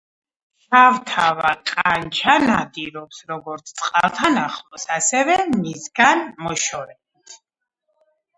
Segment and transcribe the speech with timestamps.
[0.61, 7.39] შავთავა ყანჩა ნადირობს როგორც წყალთან ახლოს, ასევე მისგან მოშორებით.